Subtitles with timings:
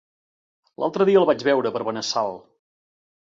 [0.83, 2.41] L'altre dia el vaig veure per Benassal.